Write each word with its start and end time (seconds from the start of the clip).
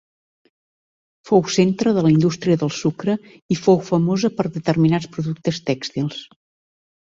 Fou 1.29 1.43
centre 1.55 1.93
de 1.97 2.03
la 2.05 2.11
indústria 2.13 2.59
del 2.61 2.71
sucre 2.77 3.15
i 3.57 3.59
fou 3.67 3.77
famosa 3.91 4.33
per 4.41 4.47
determinats 4.57 5.11
productes 5.19 5.63
tèxtils. 5.71 6.19